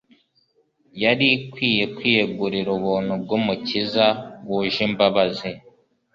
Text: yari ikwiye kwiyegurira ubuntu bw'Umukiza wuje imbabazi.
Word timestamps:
yari 1.03 1.27
ikwiye 1.37 1.83
kwiyegurira 1.95 2.69
ubuntu 2.77 3.13
bw'Umukiza 3.23 4.05
wuje 4.47 4.79
imbabazi. 4.87 5.49